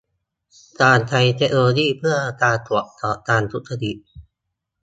[0.81, 3.97] การใช้เทคโนโลยีเพื่อการตรวจสอบการทุจริต